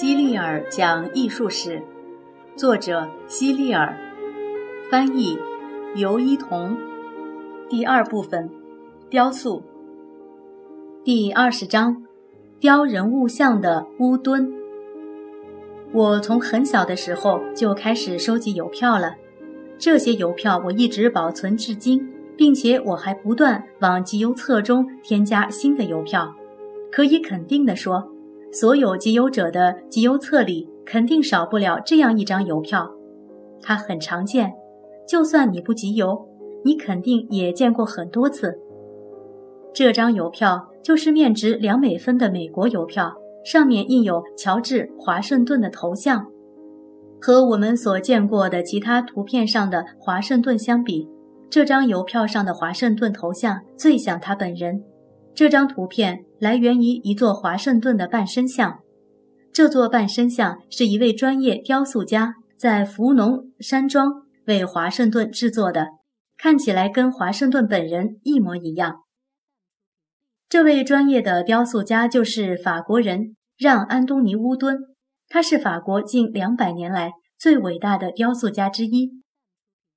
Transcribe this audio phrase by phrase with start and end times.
[0.00, 1.82] 希利尔讲艺术史，
[2.56, 3.94] 作者希利尔，
[4.90, 5.38] 翻译
[5.94, 6.74] 尤一彤。
[7.68, 8.48] 第二部分，
[9.10, 9.62] 雕塑。
[11.04, 12.02] 第二十章，
[12.58, 14.50] 雕人物像的乌敦。
[15.92, 19.14] 我从很小的时候就开始收集邮票了，
[19.76, 26.34] 这些邮票我一直保存至今，并且我还不断往集邮册中添加新的邮票。
[26.90, 28.10] 可以肯定地说。
[28.52, 32.90] 所有集邮者的集邮册里肯定少不了这样一张邮票，
[33.62, 34.52] 它很常见。
[35.06, 36.28] 就算你不集邮，
[36.64, 38.58] 你肯定也见过很多次。
[39.72, 46.26] 这张邮票就是面值两美分的美国邮票，上面印有乔治·华盛顿的头像。
[47.20, 51.08] 和我们所见过的其他图片上的华盛顿相比，
[51.48, 54.82] 这张邮票上的华盛顿头像最像他本人。
[55.34, 58.80] 这张图片来源于一座华盛顿的半身像，
[59.52, 65.88] 这座半身像是一位专业雕塑家在福农山庄为华盛顿制作的，
[66.38, 69.02] 看起来跟华盛顿本人一模一样。
[70.48, 74.78] 这位专业的雕塑家就是法国人让·安东尼·乌敦，
[75.28, 79.20] 他是法国近两百年来最伟大的雕塑家之一。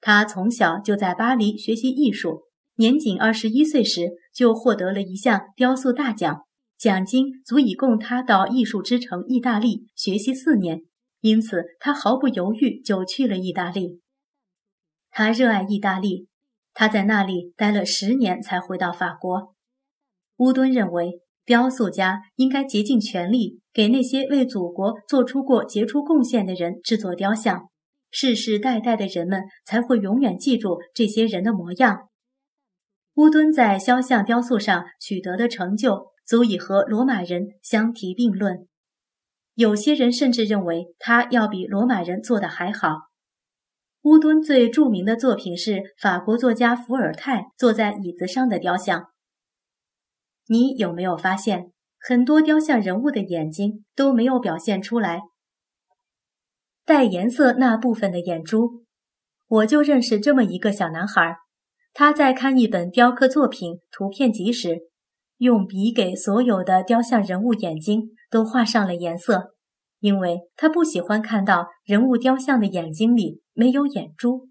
[0.00, 2.42] 他从小就在巴黎学习艺术。
[2.76, 6.42] 年仅二十一岁时，就获得了一项雕塑大奖，
[6.78, 10.82] 奖金足以供他到艺术之城意大利学习四年。
[11.20, 14.00] 因此，他毫不犹豫就去了意大利。
[15.08, 16.26] 他热爱意大利，
[16.74, 19.54] 他在那里待了十年才回到法国。
[20.38, 27.68] 乌敦认为，雕塑家应该竭尽全力给那些为祖国做出过杰出贡献的人制作雕像，
[28.10, 32.08] 世世代代的人们才会永远记住这些人的模样。
[33.14, 38.66] 乌敦在肖像雕塑上取得的成就，足以和罗马人相提并论。
[39.54, 42.96] 有些人甚至认为他要比罗马人做的还好。
[44.02, 49.10] 乌敦最著名的作品是法国作家伏尔泰坐在椅子上的雕像。
[50.48, 51.70] 你有没有发现，
[52.00, 55.20] 很多雕像人物的眼睛都没有表现出来
[56.84, 58.84] 带颜色那部分的眼珠？
[59.46, 61.36] 我就认识这么一个小男孩。
[61.94, 64.78] 他在看一本雕刻作品图片集时，
[65.36, 69.54] 用笔给所有的雕像人物眼睛都画上了颜色，
[70.00, 74.48] 因为他不喜欢看到人物雕像的眼睛里没有眼珠。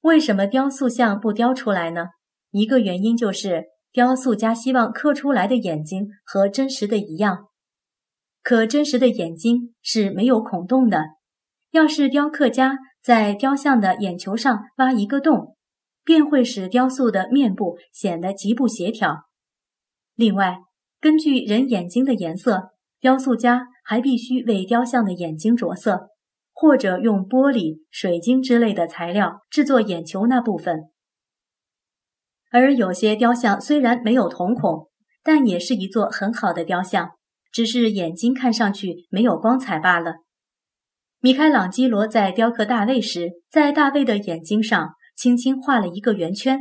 [0.00, 2.06] 为什么雕塑像不雕出来呢？
[2.50, 7.48] 一个原因就是雕塑家希望刻出来的眼睛和真实的一样，
[8.42, 11.02] 可真实的眼睛是没有孔洞的。
[11.72, 15.56] 要是雕刻家在雕像的眼球上挖一个洞，
[16.04, 19.26] 便会使雕塑的面部显得极不协调。
[20.14, 20.58] 另外，
[21.00, 26.10] 根据人眼睛的颜色，雕塑家还必须为雕像的眼睛着色，
[26.52, 30.90] 或者用玻璃、水晶之类的材料制作眼球那部分。
[32.50, 34.88] 而有些雕像虽然没有瞳孔，
[35.22, 37.12] 但也是一座很好的雕像，
[37.52, 40.16] 只是眼睛看上去没有光彩罢了。
[41.20, 44.94] 米开朗基罗在雕刻大卫时，在大卫的眼睛上。
[45.20, 46.58] 轻轻画了一个圆圈，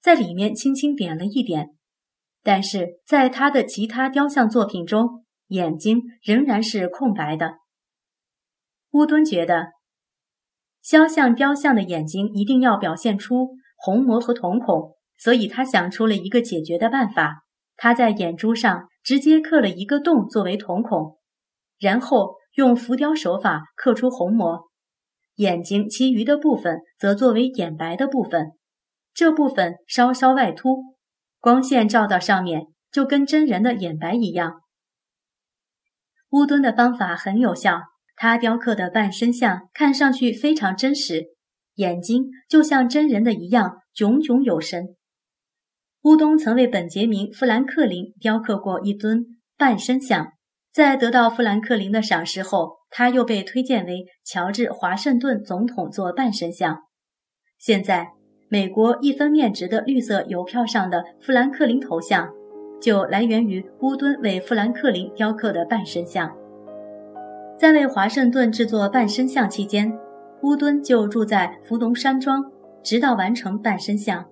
[0.00, 1.76] 在里面轻轻点了一点，
[2.42, 7.58] 但是在他的其他雕像作品中，眼睛仍然是空白的。
[8.90, 9.68] 乌敦觉得，
[10.82, 17.44] 肖像雕像的眼睛一定要表现出虹膜和瞳孔，所以他想出了一个解决的办法：
[17.76, 21.18] 他在眼珠上直接刻了一个洞作为瞳孔，
[21.78, 24.71] 然后用浮雕手法刻出虹膜。
[25.36, 28.52] 眼睛其余的部分则作为眼白的部分，
[29.14, 30.96] 这部分稍稍外凸，
[31.40, 34.60] 光线照到上面就跟真人的眼白一样。
[36.30, 37.80] 乌敦的方法很有效，
[38.14, 41.24] 他雕刻的半身像看上去非常真实，
[41.74, 44.96] 眼睛就像真人的一样炯炯有神。
[46.02, 50.32] 乌东曾为本杰明·富兰克林雕刻过一尊半身像，
[50.72, 52.81] 在得到富兰克林的赏识后。
[52.92, 56.78] 他又被推荐为乔治·华盛顿总统做半身像。
[57.58, 58.12] 现在，
[58.48, 62.28] 美国一分面值的绿色邮票上的富兰克林头像，
[62.80, 66.30] 就来源于乌敦为富兰克林雕刻的半身像。
[67.58, 69.96] 在为华盛顿制作半身像期间，
[70.42, 72.44] 乌敦就住在福农山庄，
[72.82, 74.26] 直到完成半身像。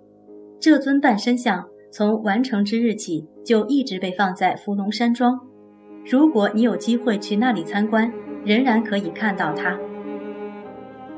[0.61, 5.41] 这尊半身像从完成之日起就一直被放在福农山庄。
[6.05, 8.13] 如果你有机会去那里参观，
[8.45, 9.79] 仍然可以看到它。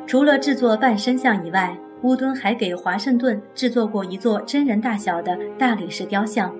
[0.06, 6.54] 除了制作半身像以外，乌敦还给华盛顿制作过一座真人大小的大理石雕像。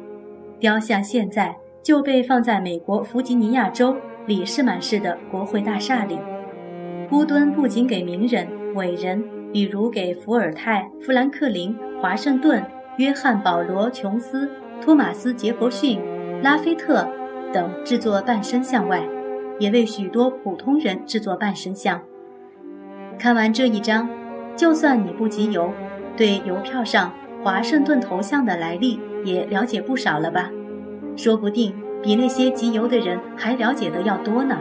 [0.61, 6.19] 雕像现在就被放在美国弗吉尼亚州里士满市的国会大厦里。
[7.11, 9.23] 乌敦不仅给名人、伟人，
[9.53, 12.64] 比如给伏尔泰、富兰克林、华盛顿、
[12.97, 14.49] 约翰·保罗·琼斯、
[14.81, 16.00] 托马斯·杰弗逊、
[16.41, 17.06] 拉菲特
[17.53, 19.03] 等制作半身像外，
[19.62, 22.03] 也为许多普通人制作半身像。
[23.17, 24.09] 看完这一章，
[24.56, 25.73] 就算你不集邮，
[26.17, 27.12] 对邮票上
[27.44, 30.50] 华盛顿头像的来历也了解不少了吧？
[31.17, 31.73] 说不定
[32.03, 34.59] 比那些集邮的人还了解的要多呢。